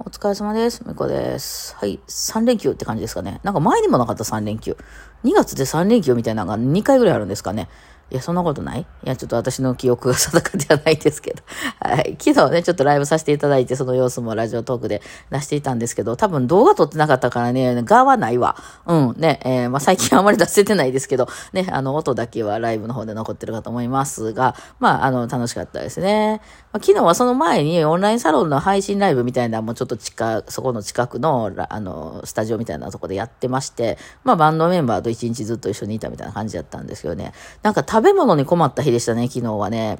[0.00, 0.84] お疲れ様です。
[0.86, 1.74] みこです。
[1.74, 1.98] はい。
[2.06, 3.40] 3連休って感じですかね。
[3.42, 4.76] なんか前にもなかった3連休。
[5.24, 7.68] 2月で3連休みたいなのが2回ぐらいあるんですかね。
[8.10, 11.42] いや、そんなことないいや、ちょっと私の記憶が定かではないですけど。
[11.80, 12.16] はい。
[12.18, 18.56] 昨日ね、ちょっとライブさせていただいて、その様子もラジオトークで出していたんですけど、多分動画撮ってなかったからね、画はないわ。
[18.86, 19.14] うん。
[19.18, 26.40] ね、えーまあ最近あまり出せてないですけど、ね、あの、音だけはライブの方で残ってるかと思いますが、まあ、あの、楽しかったですね。
[26.72, 37.32] まあ、昨日はその前にオンラインサロンの配信ライブみたいなのもちょっと近、そこの近くの、あの、スタジオみたいなとこでやってまして、まあ、バンドメンバーと一日ずっと一緒にいたみたいな感じだったんですけどね。
[37.62, 39.98] なんか食べ物に困った日でしたね、昨日はね。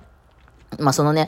[0.79, 1.27] まあ、そのね、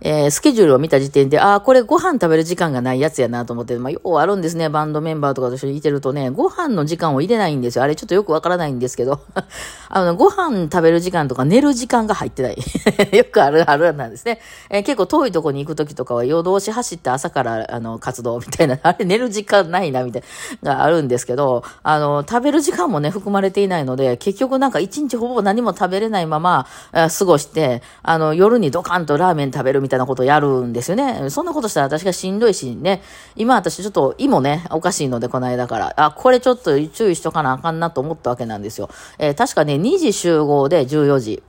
[0.00, 4.68] えースケジュールを見た時点で、ああ、これご飯食べる時間がないやつやなと思って、まあ、ようあるんですね。
[4.68, 7.84] バンドメンバーとかと一緒にいてるとね、ご飯の時間を入れないんですよ。
[7.84, 9.20] あれちょっとよくわからないんですけど、
[9.88, 12.58] あの、ご飯食べる時間とか寝る時間が入ってない。
[13.16, 14.40] よくあるあるなんですね。
[14.70, 20.22] えー結構遠いとこに行くときとかは夜通し走って朝からあの活動みたいな、あれ寝る時間ないなみたい
[20.62, 31.28] な、があるんですけど、あの、食べる時間もね、含まれていないので、結局なんか一日ほぼ何も食べれないまま、過ごして、あの、夜にドカンとラーメン食べるみたいなことをやるんですよね。
[31.28, 33.02] そんなことしたら私がしんどいしね、
[33.36, 38.88] 今私ちょっと胃もね、おかしいので、この間から、あ、これちょっと注意しとかなあかんなと思ったわけなんですよ。
[39.18, 41.42] えー確かね、2時集合で14時。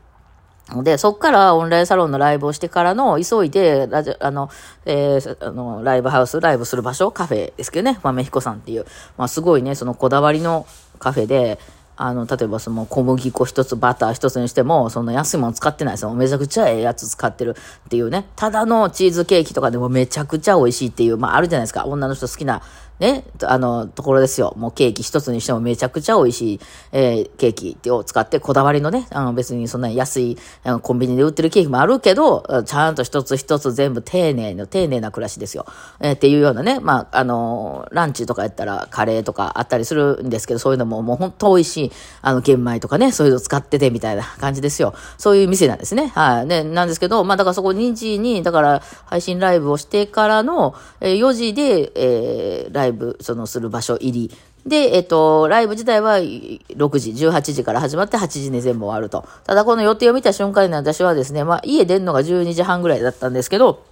[0.84, 4.50] で、そっからオンラインサロンのライブをしてからの、急いで、ラジ、あの、
[4.86, 8.86] えーあの、ライブハウス、ライブする場所、カフェですけどね、豆彦さんっていう、
[9.18, 10.66] まあ、すごいね、そのこだわりの
[10.98, 11.60] カフェで、
[11.98, 16.14] あの、例えばその小麦粉一つ、バター一つにしても、その安いもの使ってないですよ。
[16.14, 18.28] めちゃくちゃええやつ使ってるっていうね。
[18.36, 21.86] ただのチーズケーキとかでもめちゃくちゃ美味しいっていう、まああるじゃないですか。
[21.86, 22.62] 女の人好きな、
[23.00, 24.54] ね、あの、ところですよ。
[24.58, 26.60] もうケーキ一つにしてもめちゃくちゃ美味しい、
[26.94, 35.66] えーケーキを使って、こだわりのね、あの別にそんな安いあのコンビニで売ってるケーキもあるけど、ちゃんと一つ一つ全部丁寧の丁寧な暮らしですよ。
[36.00, 44.94] えーっていうようなね、まあ、あの、ランチとかやったらカレーとかあったりするんですけど、そういうのももう本当美味しい、あの、玄米とかね、そういうの使っててみたいな感じですよ。
[45.18, 46.08] そういう店なんですね。
[46.16, 46.46] はい。
[46.46, 54.38] ね、なんですけど、まあだからそこ2時に、だから配信ライブをしてからの、えー4時で、えーライブ、ライブそのする場所入り。
[54.66, 59.28] で、えっと、ライブ自体は6時、18時から始まって8時に全部終わると。
[59.44, 63.84] ただこの予定を見た瞬間に私はですね、まあ家出るのが12時半ぐらいだったんですけど、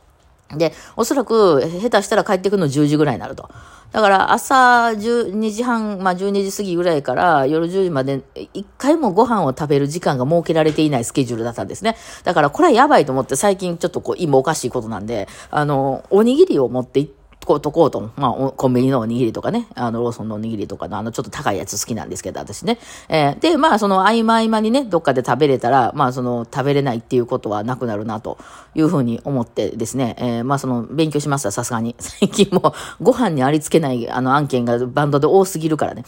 [0.51, 3.49] で、おそらく下手したら帰ってくるの10時ぐらいになると。
[3.91, 8.21] だから朝12時半、まあ12時過ぎぐらいから夜10時まで
[8.53, 11.95] 一回もご飯を食べる時間が設けられていないスケジュールだったんですね。
[12.23, 22.79] だからこれはやばいと思って最近ちょっとこう今おかしいことなんで、あの、おにぎりを持って行って、こうとこうと、まあ、コンビニのおにぎりとかね、あの、ローソンのおにぎりとかの、あの、ちょっと高いやつ好きなんですけど、私ね。
[23.09, 28.37] えーで、まあ、その合間合間にね、どっかで食べれたら、まあ、その、食べれないっていうことはなくなるな、と
[28.75, 31.95] いうふうに思ってですね、えーまあ、その、勉強しました、さすがに。
[31.99, 36.03] 最近も、ご飯にありつけない、あの、案件がバンドで多すぎるからね。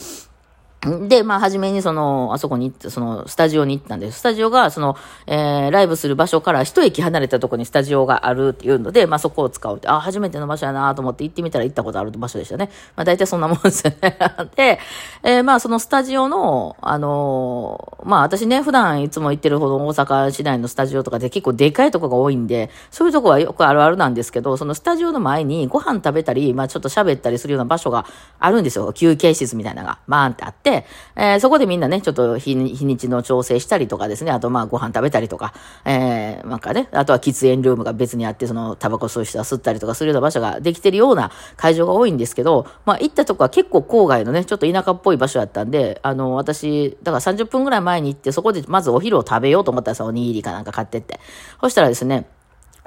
[1.07, 4.19] で、まあ、初めにその、あそこに行って、その、スタジオに行ったんです。
[4.19, 4.96] スタジオが、その、
[5.28, 12.69] えー、ライブする場所から一駅離れたところにスタジオがあるっていうので、まあ、そこを使うって、あ、初めての場所やなと思って行ってみたら行ったことある場所でしたね。
[12.96, 14.18] まあ、大体そんなもんですよね。
[14.56, 14.79] で、
[15.23, 28.06] えーまあ、そのスタジオの、あのーまあ、私ね、普段いつも行ってるほど大阪市内のスタジオとかで結構でかいとこが多いんで、そういうとこはよくあるあるなんですけど、そのスタジオの前にご飯食べたり、まあ、ちょっと喋ったりするような場所が
[28.40, 28.91] あるんですよ。
[28.94, 30.75] 休憩室みたいなのが、バーンってあって、
[31.16, 35.53] えーそこでみんなね、ちょっと日にちの調整したりとかですね、あとまあご飯食べたりとか、
[35.86, 51.19] えーなんかね、あとは喫煙ルームが別にあって、そのタバコ吸う人は吸ったりとかするような場所ができてるような会場が多いんですけど、まあ行ったとこは結構郊外のね、ちょっと田舎っぽい場所だったんで、あの、私、だから30分ぐらい前に行って、そこでまずお昼を食べようと思ったんですよ、おにぎりかなんか買ってって。
[51.62, 52.28] そしたらですね、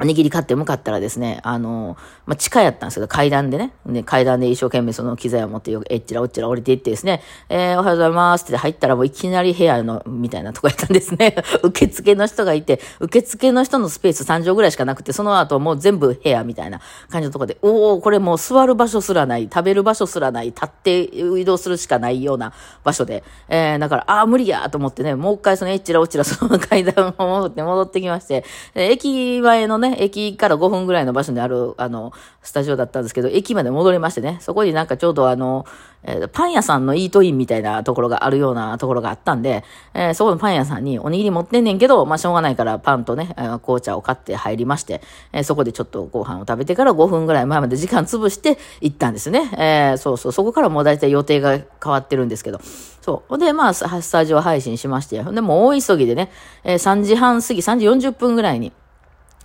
[0.00, 11.34] おにぎり買って向かったらですね、あの、まあ、地下やったんですけど、階段でね、ね階段で一生懸命その機材を持って、えっちらおっちら降りていってですね、えーおはようございますって入ったらもういきなり部屋の、みたいなとこやったんですね。
[11.64, 16.80] 受付の人がいて、受付の人のスペース3畳ぐらいしかなくて、その後もう全部部屋みたいな
[17.10, 22.52] 感じのとこで、おおこれもう座る場所すらない、食べる場所すらない、立って移動するしかないような
[22.84, 32.12] 場所で、えーだから、ああ、無理やと思ってね、もう一回そのえっちらおっちらその階段を戻って戻ってきまして、えー駅前のね、駅から5分ぐらいの場所にある、あの、
[32.42, 35.66] スタジオだったんですけど、駅まで戻りましてね、そこになんかちょうどあの、
[36.04, 39.64] えーパン屋さんのイートインみたいなところがあるようなところがあったんで、
[39.94, 45.00] えーそこのパン屋さんにおにぎり持ってんねんけど、まあしょうがないからパンとね、えー紅茶を買って入りまして、
[45.32, 49.50] えーそこでちょっとご飯を食べてから5分ぐらい前まで時間潰して行ったんですね。
[49.56, 52.60] えーそうそう、そこからもう大体予定が変わってるんですけど、
[53.00, 53.38] そう。
[53.38, 56.30] で、まあ、スタジオ配信しまして、で、もう大急ぎでね、
[56.62, 58.72] えー3時半過ぎ、3時40分ぐらいに、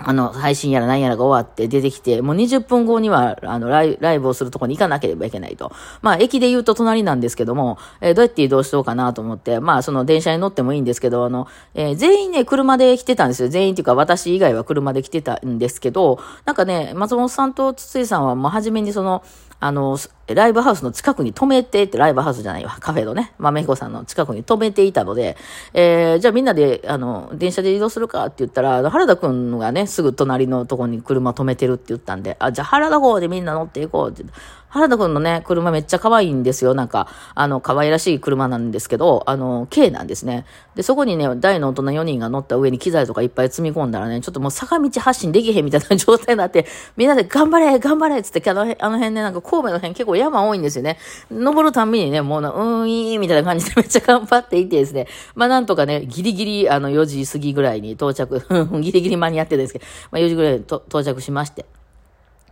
[0.05, 5.71] あの、配信やら何やらが終わって出てきて、もう20分後には、あの、ライブをするとこに行かなければいけないと。
[6.01, 13.49] まあ、駅で言うと隣なんですけども、えー、どうやって移動しようかなと思って、まあ、その電車に乗ってもいいんですけど、あの、えー、全員ね、車で来てたんですよ。
[13.49, 19.23] 全員っていうか、私以外は車で来てたんですけど、なんかね、松本さんと筒井さんはもう初めにその、
[19.63, 25.37] あの、ライブハウスの近くに止めてって、ライブハウスじゃないわ、カフェのね、まめひこさんの近くに止めていたので、
[25.73, 34.25] えー、じゃあみんなで、あの、電車で移動するかって言ったら、原田くんがね、すぐ隣のとこに車止めてるって言ったんで、あ、じゃあ原田号でみんな乗っていこうって。
[34.73, 36.73] 原田くんのね、車めっちゃ可愛いんですよ。
[36.73, 40.45] なんか、あの、可愛らしい車なんですけど、あの、軽なんですね。
[40.73, 46.65] で、そこにね、大の大人4人が乗った上に機材とかいっぱい積み込んだらね、ちょっともう坂道発進できへんみたいな状態になって、
[46.97, 50.97] みんなで頑張れ頑張れっつって、あのあの辺ね、なんか神戸の辺結構山多いんですよね。
[51.29, 55.05] 登るたんびにね、もうな、うーん、いいみたいな感じで めっちゃ頑張っていてですね、
[55.35, 58.41] まあなんとかね、ギリギリ、あの、4時過ぎぐらいに到着、
[58.81, 61.82] ギリギリ間に合ってるんですけど、まあ4時ぐらいに到着しまして。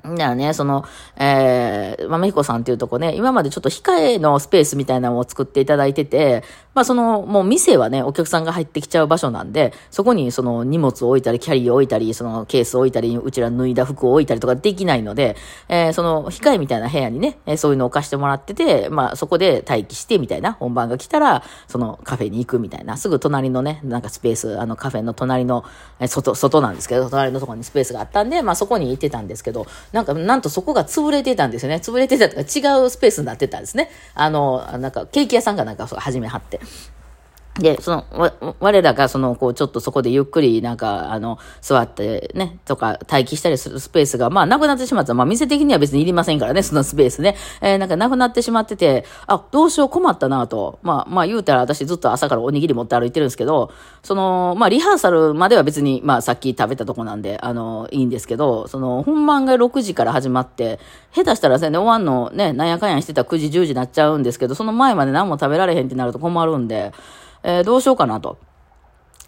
[0.04, 0.84] だからね、その、
[1.18, 6.44] えー、豆彦さんっていうとこね、今までちょっと控えのスペースみたいなのを作っていただいてて、
[6.74, 15.36] まあその、もう店はね、お客さんが入ってきちゃう場所なんで、そこにその荷物を置いたり、キャリーを置いたり、そのケースを置いたり、うちら脱いだ服を置いたりとかできないので、
[15.68, 25.66] えー、その控えみたいな部屋にね、そういうのを貸してもらってて、まあそこで待機してみたいな、本番が来たら、そのカフェに行くみたいな、すぐ隣のね、なんかスペース、あのカフェの隣の、
[26.08, 31.76] 外、外なんですけど、隣のところにスペースがあったんで、まあそこに行ってたんですけど、なんか、なんとそこが潰れてたんですよね。
[31.76, 33.90] 潰れてたとか違うスペースになってたんですね。
[34.14, 36.60] あの、なんかケーキ屋さんがなんか始めはって。
[37.62, 45.14] で、その、わ、我らが、その、こう、ちょっとそこでゆっくり、なんか、あの、座ってね、とか、待機したりするスペースが、まあ、なくなってしまった。
[45.14, 47.36] まあ、店的には別にいりませんからね、そのスペースね。
[47.62, 50.80] えー、なんか、なくなってしまってて、あ、どうしよう困ったなと。
[50.82, 53.72] まあ、まあ、言うたら私ずっと朝からおにぎり持って歩いてるんですけど、
[54.04, 60.80] その、まあ、リハーサルまでは別に、まあ、さっき食べたとこなんで、あの、いいんですけど、その、本番が6時から始まって、
[61.14, 66.94] 下手したらね、終わんのね、なんやかんやしてた9時、10時になっちゃうんですけど、その前まで何も食べられへんってなると困るんで、
[67.44, 68.38] えー、どうしようかなと。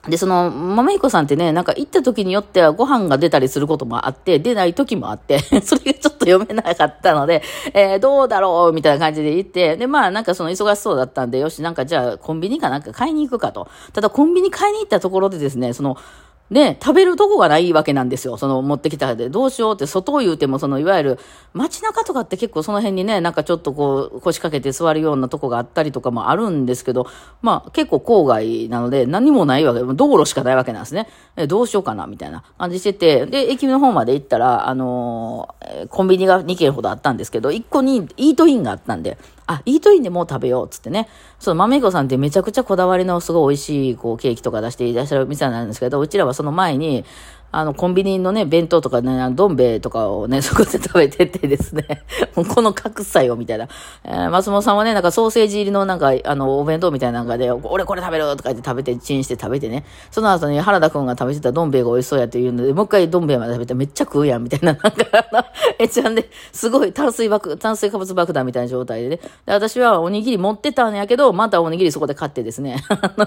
[0.08, 7.42] で、その、まめいこさんってね、なんか行った時によってはご飯が出たりすることもあって、出ない時もあって、 それがちょっと読めなかったので、
[7.74, 13.70] えー、どうだろうみたいな感じで行って、で、まあなんかその忙しそうだったんで、よし、なんかじゃあコンビニかなんか買いに行くかと。
[13.94, 15.96] ただコンビニ買いに行ったところでですね、その、
[16.52, 18.38] で、食べるとこがないわけなんですよ。
[18.38, 19.30] その持ってきたで。
[19.30, 21.20] どうしようって、外を言うても、そのいわゆる
[21.54, 27.08] 街中とかって結構その辺にね、なんかちょっとこう腰掛けて座るようなとこがあったりとかもあるんですけど、
[27.42, 31.08] まあ結構郊外なので何もないわけ、道路しかないわけなんですね。
[31.38, 39.18] えどうしようかなみたいな感じしてて、で、駅の方まで行ったら、あのー、コンビニが2軒ほどあったんですけど、1個にイートインがあったんで、
[39.48, 41.08] あ、イートインでもう食べようっつってね。
[41.40, 47.06] その豆子さんってめちゃくちゃこだわりのすごい美味しいこうケーキとか出していらっしゃる店なんですけど、うちらはその前に、
[47.54, 52.04] あの、コンビニのね、弁当とかね、どん兵衛とかをね、 そこで食べててですね、
[52.36, 53.68] もうこの格差よ、みたいな。
[54.04, 59.86] えー、松本さんはね、なんかソーセージ入りのなんか、あの、お弁当みたいな中で、俺これ食べるとか言って食べて、チンして食べてね。
[60.10, 64.74] その後に原田くんが食べてたどん兵衛が美味しそうやって言うので、もう一回どん兵衛まで食べてめっちゃ食うやん、みたいな。
[64.82, 65.46] なんか、あの、
[65.78, 69.18] えちゃんで、すごい炭水爆、炭水化物爆弾みたいな状態でね。
[69.46, 72.78] で、私はおにぎり持ってたんやけど、またおにぎりそこで買ってですね、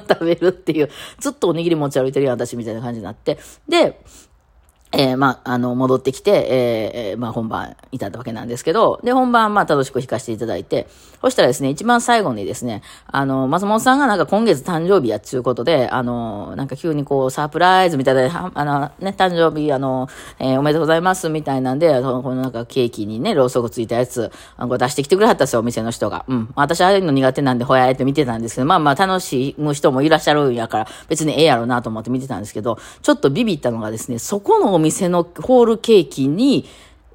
[0.09, 0.91] 食べるっていう、
[1.21, 3.39] ずっとおにぎり持ち歩いてるやん、私みたいな感じになって。
[3.69, 4.01] で、
[4.93, 6.47] えー、まあ、あの、戻ってきて、
[7.11, 10.87] えー、まあ、本番いたわけなんですけど、で、本番、まあ、楽しく弾かせていただいて、
[11.21, 26.25] そしたらですね、一番最後にですね、あの、松本さんがなんか今月誕生日やっちゅうことで、あの、なんか急にこう、サプライズみたいな、あの、ね、誕生日、あの、えー、おめでとうございますみたいなんで、このなんかケーキにね、ろうそくついたやつ、あの出してきてくれはったんですよ、お店の人が。
[26.29, 26.49] うん。
[26.55, 36.67] 私、ああいうの苦手なんで、ほやーって見てたんですけど、まあまあ、楽しむ人もいらっしゃるんやから、別にええやろうなと思って見てたんですけど、ちょっとビビったのがですね、そこのお店のホールケーキに、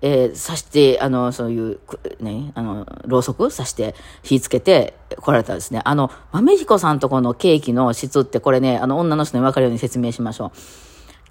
[0.02, 1.80] えー、刺して、あの、そういう、
[2.20, 5.82] ね、あの、ろうそく刺して火つけて来られたんですね。
[5.86, 10.52] あの、豆彦さんとこのケーキの質ってこれね、あの、女の人に分かるように説明しましょう。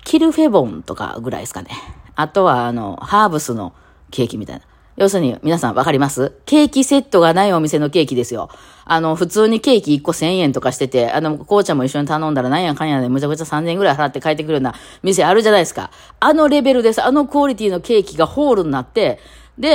[0.04, 1.70] キルフェボンとかぐらいですかね。
[2.14, 3.72] あとは、あの、ハーブスの
[4.10, 4.62] ケーキみたいな。
[5.00, 6.34] 要するに、皆さんわかります？
[6.44, 8.50] ケーキセットがないお店のケーキですよ。
[8.84, 15.90] あの、普通にケーキ1個1000円とかしてて、あの、紅茶も一緒に頼んだらなんやかんやでむちゃくちゃ3000円ぐらい払って帰ってくるような店あるじゃないですか。
[16.20, 17.02] あのレベルです。
[17.02, 19.18] あのクオリティのケーキがホールになって、
[19.58, 19.68] で、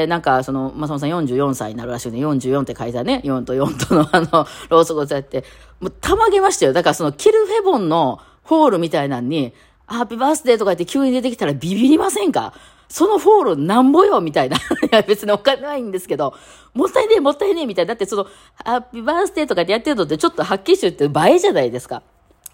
[0.00, 2.18] えー、なんか、その、松本さん44歳になるらしいね。
[2.18, 3.20] 44って書いたね。
[3.24, 5.44] 4と4とのあの、ローソクをやって、
[5.78, 6.72] もうたまげましたよ。
[6.72, 9.54] だからその、キルフェボンのホールみたいなのに、
[9.90, 12.54] ハッピーバースデーとか言って急に出てきたらビビりませんか？
[12.88, 14.56] そのホールなんぼよみたいな。
[14.58, 16.34] いや、別にお金ないんですけど、
[16.74, 17.90] もったいねえ、もったいねえ、みたいな。
[17.90, 18.26] だってその、
[18.64, 22.02] ハッピーバースデーとかでやってるのってちょっとはっきりしてるって映えじゃないですか。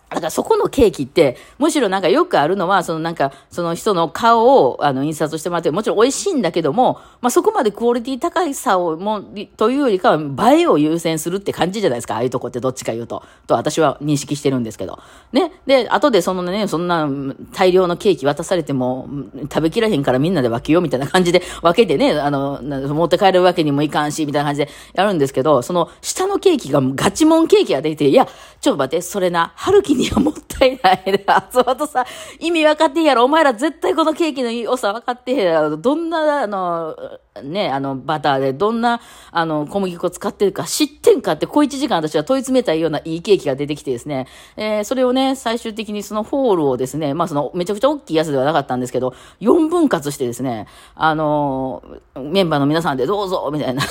[0.09, 9.21] だからそこのケーキって、むしろなんかよくあるのは、そのなんか、その人の顔を、あの、印刷してもらって、もちろん美味しいんだけども、まあ、そこまでクオリティ高いさを、も、
[9.57, 13.25] というよりかは、映えを優先するって感じじゃないですか、ああいうとこってどっちか言うと。
[13.49, 15.01] と私は認識してるんですけど。
[15.33, 15.51] ね。
[15.67, 17.09] で、後でそのね、そんな
[17.53, 19.09] 大量のケーキ渡されても、
[19.43, 28.29] 食べきらへんからみんなで分けようみたいな感じで分けてね、あの、持って帰るわけにもいかんし、みたいな感じでやるんですけど、その下のケーキがガチモンケーキが出て、いや、
[28.61, 31.25] ちょっと待って、それな、春樹にはもったいない。
[31.27, 32.07] 松本さ、
[32.39, 33.25] 意味分かってんやろ。
[33.25, 35.77] お前ら絶対このケーキの良さ分かってへんやろ。
[35.77, 36.97] どんな、あの、
[37.43, 39.01] ね、あの、バターでどんな、
[39.31, 44.27] あの、小麦粉使ってるか知ってんかって、小一時間私は問い詰めたいようないいケーキが出てきてですね、
[44.57, 51.83] えー、それをね、最終的にそのホールをですね、まあその、めちゃくちゃ大きいやつではなかったんですけど、4分割してですね、あの、
[52.15, 53.83] メンバーの皆さんでどうぞみたいな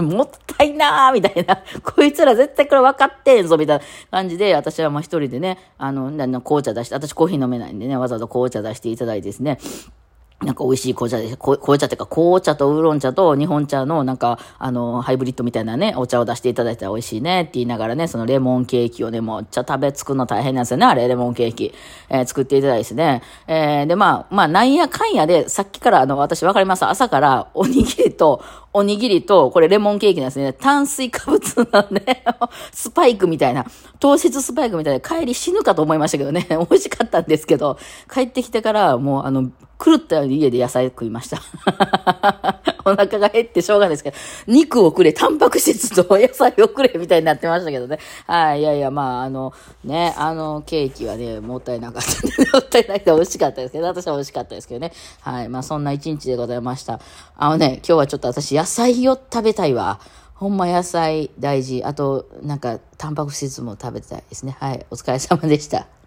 [0.00, 1.62] もったいなーみたいな。
[1.82, 9.58] こいつら絶対これ分かってんぞみたいな感じで、私はまあ一人でね、あの、紅茶出して、私コーヒー飲めないんでね、わざわざ紅茶出していただいてですね、
[10.44, 21.74] なんか美味しい紅茶で、紅茶っていうか紅茶とウーロン茶と日本茶のなんか、あの、ハイブリッドみたいなね、お茶を出していただいたら美味しいねって言いながらね、そのレモンケーキをね、もう茶食べ作るの大変なんですよね、あれ、レモンケーキ。
[22.08, 23.22] えー、作っていただいてね。
[23.46, 28.42] えー、で、まあ、まあ、なんやかんやで、さっきからあの、私わかります朝からおにぎりと、
[28.72, 30.52] おにぎりと、これレモンケーキなんですね。
[30.52, 32.22] 炭水化物なんで、
[32.72, 33.66] スパイクみたいな、
[33.98, 37.78] 糖質スパイクみたいな、帰り死ぬかと思いましたけどね、 美味しかったんですけど、
[38.12, 39.50] 帰ってきてから、もうあの、
[39.84, 41.40] 狂ったように家で野菜食いました。
[42.84, 47.98] お腹が減ってしょうがないですけど、肉をくれ、タンパク質と野菜をくれ、みたいになってましたけどね。
[48.26, 49.52] はい、いやいや、まあ、あの、
[49.84, 54.92] ね、あの、ケーキはね、もったいなかったんで、 もったいないで美味しかったですけど、私は美味しかったですけどね。
[55.20, 57.00] はい、まあ、そんな一日でございました。
[57.36, 60.00] あのね、今日はちょっと私、野菜を食べたいわ。
[60.34, 61.82] ほんま野菜大事。
[61.84, 64.56] あと、なんか、タンパク質も食べたいですね。
[64.58, 65.99] はい、お疲れ様でした。